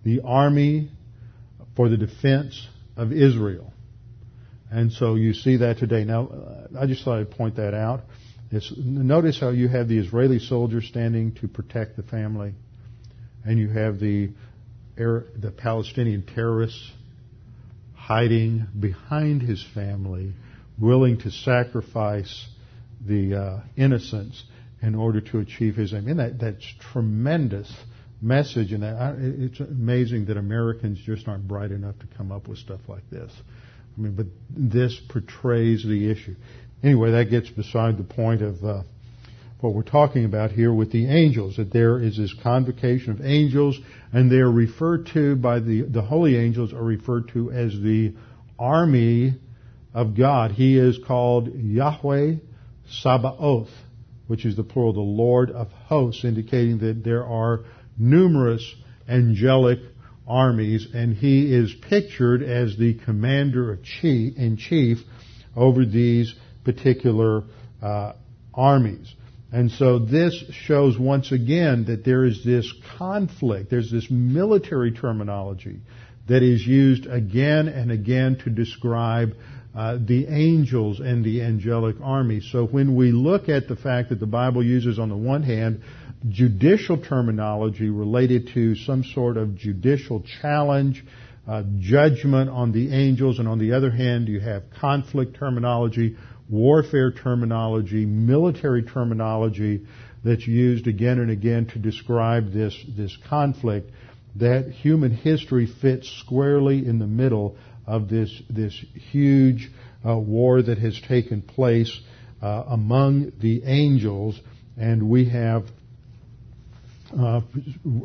[0.04, 0.90] the army
[1.76, 3.72] for the defense of Israel.
[4.70, 6.04] And so you see that today.
[6.04, 8.02] Now, uh, I just thought I'd point that out.
[8.52, 12.54] It's, notice how you have the Israeli soldiers standing to protect the family,
[13.44, 14.30] and you have the
[14.96, 16.90] the Palestinian terrorists
[17.94, 20.34] hiding behind his family,
[20.78, 22.46] willing to sacrifice
[23.04, 24.42] the uh, innocence
[24.82, 26.08] in order to achieve his aim.
[26.08, 27.72] And that, that's tremendous
[28.22, 32.58] message, and that, it's amazing that Americans just aren't bright enough to come up with
[32.58, 33.32] stuff like this.
[33.96, 36.36] I mean, but this portrays the issue.
[36.82, 38.82] Anyway, that gets beside the point of uh,
[39.60, 41.56] what we're talking about here with the angels.
[41.56, 43.78] That there is this convocation of angels,
[44.12, 48.14] and they are referred to by the the holy angels are referred to as the
[48.58, 49.34] army
[49.92, 50.52] of God.
[50.52, 52.36] He is called Yahweh
[52.90, 53.70] Sabaoth,
[54.26, 57.60] which is the plural, the Lord of hosts, indicating that there are
[57.98, 58.74] numerous
[59.08, 59.78] angelic
[60.26, 64.98] armies, and he is pictured as the commander in chief
[65.56, 66.34] over these
[66.64, 67.42] particular
[67.82, 68.12] uh,
[68.54, 69.12] armies.
[69.52, 75.80] And so this shows once again that there is this conflict, there's this military terminology
[76.28, 79.34] that is used again and again to describe
[79.74, 82.40] uh, the angels and the angelic army.
[82.40, 85.82] So when we look at the fact that the Bible uses on the one hand
[86.28, 91.04] judicial terminology related to some sort of judicial challenge,
[91.48, 96.16] uh, judgment on the angels, and on the other hand, you have conflict terminology,
[96.48, 99.86] warfare terminology, military terminology
[100.24, 103.90] that's used again and again to describe this, this conflict,
[104.36, 107.56] that human history fits squarely in the middle
[107.90, 108.72] of this, this
[109.10, 109.68] huge
[110.06, 112.00] uh, war that has taken place
[112.40, 114.40] uh, among the angels,
[114.78, 115.64] and we have
[117.18, 117.40] uh,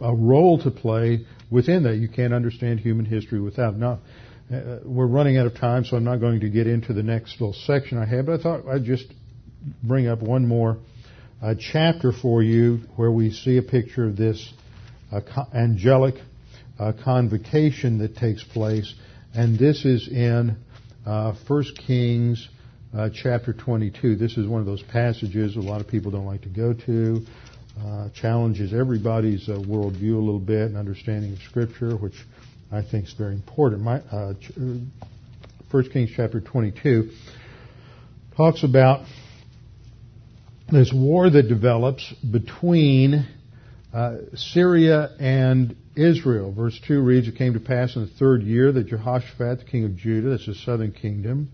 [0.01, 1.97] a role to play within that.
[1.97, 3.75] You can't understand human history without.
[3.75, 3.99] Now,
[4.51, 7.39] uh, we're running out of time, so I'm not going to get into the next
[7.39, 9.05] little section I have, but I thought I'd just
[9.83, 10.79] bring up one more
[11.43, 14.51] uh, chapter for you where we see a picture of this
[15.11, 15.21] uh,
[15.53, 16.15] angelic
[17.03, 18.93] convocation that takes place,
[19.35, 20.55] and this is in
[21.05, 22.47] uh, 1 Kings
[22.97, 24.15] uh, chapter 22.
[24.15, 27.25] This is one of those passages a lot of people don't like to go to
[27.81, 32.13] uh, challenges everybody's uh, worldview a little bit and understanding of Scripture, which
[32.71, 33.81] I think is very important.
[33.81, 34.91] My, uh, 1
[35.73, 37.09] uh, Kings chapter 22
[38.37, 39.05] talks about
[40.71, 43.27] this war that develops between
[43.95, 46.51] uh, Syria and Israel.
[46.51, 49.85] Verse 2 reads, It came to pass in the third year that Jehoshaphat, the king
[49.85, 51.49] of Judah, that's the southern kingdom,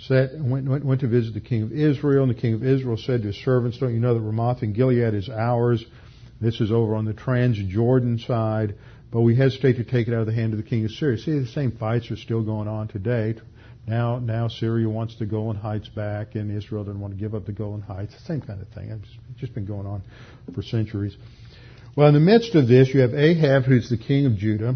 [0.00, 2.98] set, went, went, went to visit the king of Israel, and the king of Israel
[2.98, 5.82] said to his servants, Don't you know that Ramoth and Gilead is ours?
[6.38, 8.74] This is over on the Transjordan side,
[9.10, 11.16] but we hesitate to take it out of the hand of the king of Syria.
[11.16, 13.36] See, the same fights are still going on today.
[13.86, 17.46] Now, now Syria wants the Golan Heights back, and Israel doesn't want to give up
[17.46, 18.12] the Golan Heights.
[18.12, 18.90] The same kind of thing.
[18.90, 20.02] It's just been going on
[20.54, 21.16] for centuries.
[21.96, 24.74] Well, in the midst of this, you have Ahab, who's the king of Judah.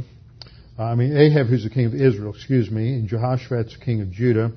[0.78, 4.10] I mean, Ahab, who's the king of Israel, excuse me, and Jehoshaphat's the king of
[4.10, 4.52] Judah.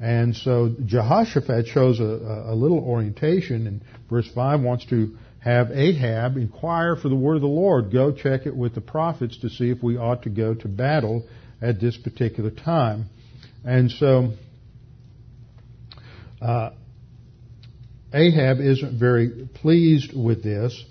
[0.00, 6.36] And so Jehoshaphat shows a, a little orientation, and verse 5 wants to have Ahab
[6.36, 7.92] inquire for the word of the Lord.
[7.92, 11.24] Go check it with the prophets to see if we ought to go to battle
[11.62, 13.10] at this particular time.
[13.64, 14.32] And so
[16.42, 16.70] uh,
[18.12, 20.84] Ahab isn't very pleased with this,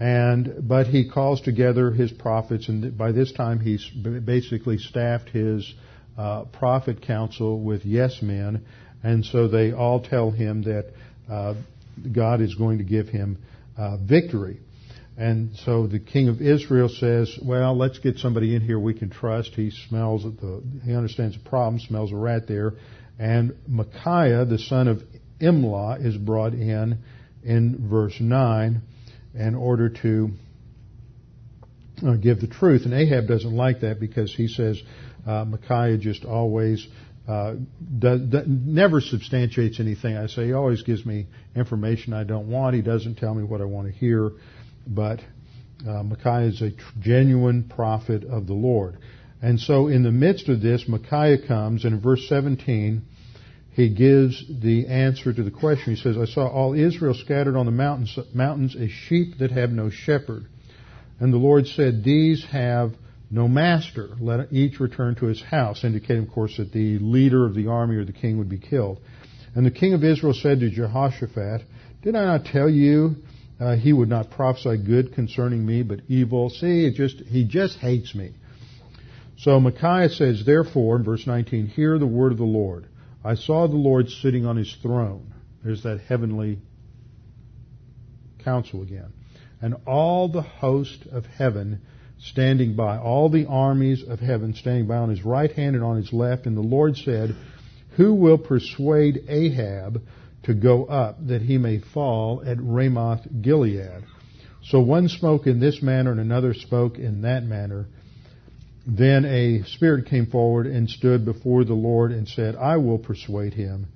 [0.00, 3.86] and but he calls together his prophets, and by this time he's
[4.24, 5.72] basically staffed his
[6.16, 8.64] uh, prophet council with yes men,
[9.02, 10.86] and so they all tell him that
[11.30, 11.54] uh,
[12.10, 13.38] God is going to give him
[13.76, 14.60] uh, victory.
[15.18, 19.10] And so the king of Israel says, "Well, let's get somebody in here we can
[19.10, 19.50] trust.
[19.50, 22.72] He smells the, he understands the problem, smells a rat there."
[23.18, 25.02] And Micaiah, the son of
[25.42, 27.00] Imlah, is brought in
[27.44, 28.80] in verse nine
[29.34, 30.30] in order to
[32.06, 32.82] uh, give the truth.
[32.84, 34.80] And Ahab doesn't like that because he says,
[35.26, 36.86] uh, Micaiah just always
[37.28, 37.54] uh,
[37.98, 40.46] does, does, never substantiates anything I say.
[40.46, 42.74] He always gives me information I don't want.
[42.74, 44.32] He doesn't tell me what I want to hear.
[44.86, 45.20] But
[45.86, 48.98] uh, Micaiah is a tr- genuine prophet of the Lord.
[49.42, 53.02] And so in the midst of this, Micaiah comes, and in verse 17,
[53.80, 55.94] he gives the answer to the question.
[55.94, 59.70] He says, I saw all Israel scattered on the mountains, mountains as sheep that have
[59.70, 60.46] no shepherd.
[61.18, 62.92] And the Lord said, These have
[63.30, 64.10] no master.
[64.20, 67.96] Let each return to his house, indicating, of course, that the leader of the army
[67.96, 69.00] or the king would be killed.
[69.54, 71.62] And the king of Israel said to Jehoshaphat,
[72.02, 73.16] Did I not tell you
[73.58, 76.50] uh, he would not prophesy good concerning me, but evil?
[76.50, 78.34] See, just he just hates me.
[79.38, 82.86] So Micaiah says, Therefore, in verse 19, Hear the word of the Lord.
[83.24, 85.34] I saw the Lord sitting on his throne.
[85.62, 86.58] There's that heavenly
[88.38, 89.12] council again.
[89.60, 91.82] And all the host of heaven
[92.18, 95.96] standing by, all the armies of heaven standing by on his right hand and on
[95.96, 96.46] his left.
[96.46, 97.34] And the Lord said,
[97.96, 100.02] Who will persuade Ahab
[100.44, 104.04] to go up that he may fall at Ramoth Gilead?
[104.62, 107.86] So one spoke in this manner and another spoke in that manner.
[108.86, 113.54] Then a spirit came forward and stood before the Lord and said, I will persuade
[113.54, 113.88] him.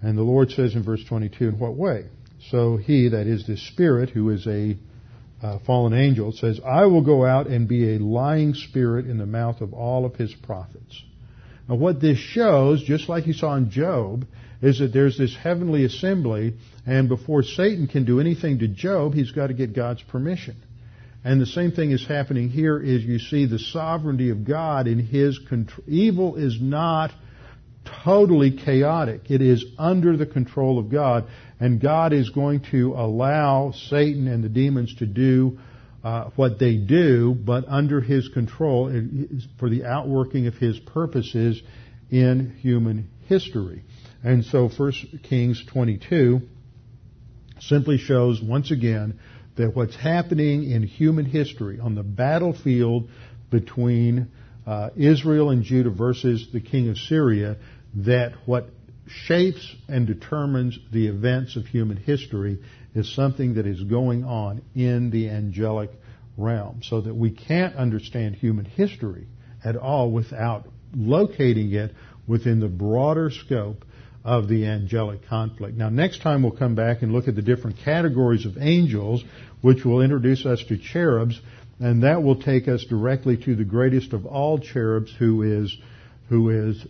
[0.00, 2.06] And the Lord says in verse 22, in what way?
[2.50, 4.76] So he, that is this spirit, who is a
[5.42, 9.26] uh, fallen angel, says, I will go out and be a lying spirit in the
[9.26, 11.02] mouth of all of his prophets.
[11.68, 14.24] Now what this shows, just like you saw in Job,
[14.62, 16.54] is that there's this heavenly assembly,
[16.86, 20.56] and before Satan can do anything to Job, he's got to get God's permission.
[21.24, 24.98] And the same thing is happening here is you see the sovereignty of God in
[24.98, 25.84] His control.
[25.88, 27.10] Evil is not
[28.04, 29.30] totally chaotic.
[29.30, 31.26] It is under the control of God.
[31.58, 35.58] And God is going to allow Satan and the demons to do
[36.04, 38.88] uh, what they do, but under His control
[39.58, 41.60] for the outworking of His purposes
[42.10, 43.82] in human history.
[44.22, 44.92] And so 1
[45.24, 46.42] Kings 22
[47.60, 49.18] simply shows once again
[49.58, 53.10] that what's happening in human history on the battlefield
[53.50, 54.30] between
[54.66, 57.56] uh, Israel and Judah versus the king of Syria,
[57.94, 58.70] that what
[59.06, 62.58] shapes and determines the events of human history
[62.94, 65.90] is something that is going on in the angelic
[66.36, 66.80] realm.
[66.82, 69.26] So that we can't understand human history
[69.64, 71.94] at all without locating it
[72.26, 73.84] within the broader scope
[74.24, 75.76] of the angelic conflict.
[75.76, 79.24] Now, next time we'll come back and look at the different categories of angels,
[79.62, 81.40] which will introduce us to cherubs,
[81.80, 85.76] and that will take us directly to the greatest of all cherubs, who is
[86.28, 86.86] who is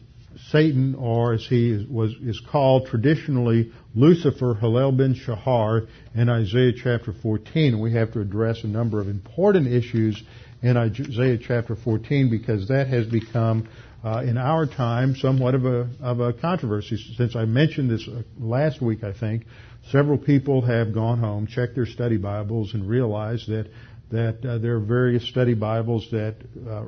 [0.51, 7.13] Satan, or as he was is called traditionally Lucifer, Hillel ben Shahar, in Isaiah chapter
[7.13, 7.75] 14.
[7.75, 10.23] And we have to address a number of important issues
[10.63, 13.69] in Isaiah chapter 14 because that has become
[14.05, 16.97] uh, in our time somewhat of a of a controversy.
[17.17, 19.45] Since I mentioned this uh, last week, I think
[19.91, 23.69] several people have gone home, checked their study Bibles, and realized that
[24.11, 26.37] that uh, there are various study Bibles that
[26.69, 26.85] uh,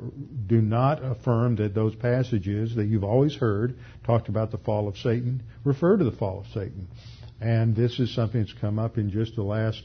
[0.47, 4.97] do not affirm that those passages that you've always heard talked about the fall of
[4.97, 6.87] Satan refer to the fall of Satan.
[7.39, 9.81] And this is something that's come up in just the last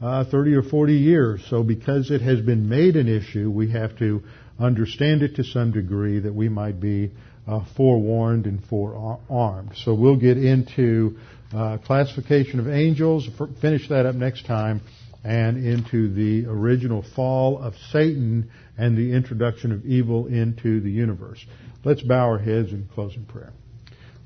[0.00, 1.44] uh, 30 or 40 years.
[1.48, 4.22] So because it has been made an issue, we have to
[4.58, 7.10] understand it to some degree that we might be
[7.46, 9.72] uh, forewarned and forearmed.
[9.76, 11.18] So we'll get into
[11.54, 13.28] uh, classification of angels,
[13.60, 14.82] finish that up next time,
[15.24, 21.44] and into the original fall of Satan and the introduction of evil into the universe.
[21.84, 23.52] Let's bow our heads in closing prayer.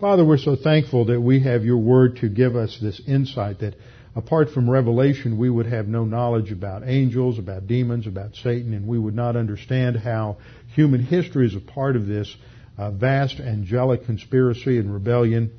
[0.01, 3.77] Father, we're so thankful that we have your word to give us this insight that
[4.15, 8.87] apart from revelation, we would have no knowledge about angels, about demons, about Satan, and
[8.87, 10.37] we would not understand how
[10.75, 12.35] human history is a part of this
[12.79, 15.51] uh, vast angelic conspiracy and rebellion,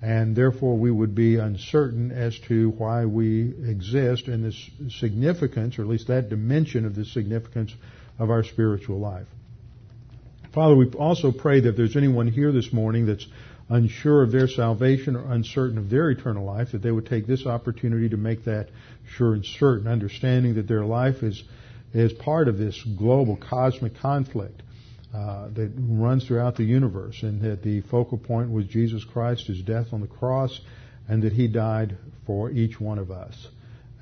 [0.00, 5.82] and therefore we would be uncertain as to why we exist and the significance, or
[5.82, 7.72] at least that dimension of the significance
[8.18, 9.26] of our spiritual life.
[10.52, 13.26] Father, we also pray that there's anyone here this morning that's
[13.68, 17.46] unsure of their salvation or uncertain of their eternal life, that they would take this
[17.46, 18.68] opportunity to make that
[19.16, 21.42] sure and certain, understanding that their life is,
[21.92, 24.62] is part of this global cosmic conflict.
[25.14, 29.60] Uh, that runs throughout the universe, and that the focal point was Jesus Christ, His
[29.60, 30.58] death on the cross,
[31.06, 33.48] and that He died for each one of us.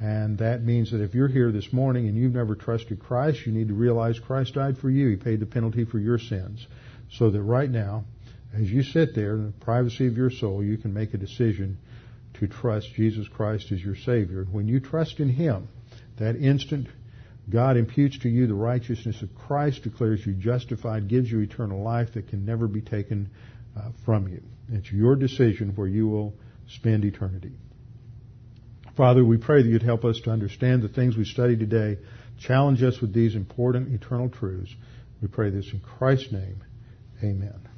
[0.00, 3.52] And that means that if you're here this morning and you've never trusted Christ, you
[3.52, 5.08] need to realize Christ died for you.
[5.08, 6.66] He paid the penalty for your sins.
[7.11, 8.04] So that right now,
[8.55, 11.78] as you sit there in the privacy of your soul, you can make a decision
[12.34, 14.46] to trust Jesus Christ as your Savior.
[14.51, 15.68] When you trust in Him,
[16.18, 16.88] that instant,
[17.48, 22.14] God imputes to you the righteousness of Christ, declares you justified, gives you eternal life
[22.14, 23.30] that can never be taken
[23.76, 24.42] uh, from you.
[24.72, 26.34] It's your decision where you will
[26.68, 27.53] spend eternity.
[28.96, 31.98] Father, we pray that you'd help us to understand the things we studied today,
[32.38, 34.74] challenge us with these important eternal truths.
[35.22, 36.62] We pray this in Christ's name.
[37.22, 37.69] Amen.